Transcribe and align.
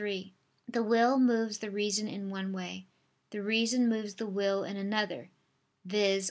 3: 0.01 0.33
The 0.67 0.81
will 0.81 1.19
moves 1.19 1.59
the 1.59 1.69
reason 1.69 2.07
in 2.07 2.31
one 2.31 2.51
way: 2.53 2.87
the 3.29 3.43
reason 3.43 3.87
moves 3.87 4.15
the 4.15 4.25
will 4.25 4.63
in 4.63 4.75
another, 4.75 5.29
viz. 5.85 6.19